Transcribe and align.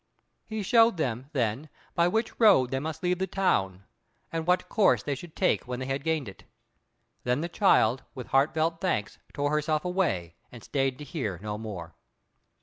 He 0.47 0.63
showed 0.63 0.97
them, 0.97 1.29
then, 1.31 1.69
by 1.93 2.07
which 2.07 2.39
road 2.39 2.71
they 2.71 2.79
must 2.79 3.03
leave 3.03 3.19
the 3.19 3.27
town, 3.27 3.83
and 4.31 4.47
what 4.47 4.67
course 4.67 5.03
they 5.03 5.13
should 5.13 5.35
take 5.35 5.67
when 5.67 5.79
they 5.79 5.85
had 5.85 6.03
gained 6.03 6.27
it. 6.27 6.43
Then 7.23 7.41
the 7.41 7.47
child, 7.47 8.01
with 8.15 8.25
heartfelt 8.29 8.81
thanks, 8.81 9.19
tore 9.31 9.51
herself 9.51 9.85
away, 9.85 10.33
and 10.51 10.63
stayed 10.63 10.97
to 10.97 11.03
hear 11.03 11.39
no 11.43 11.55
more. 11.59 11.93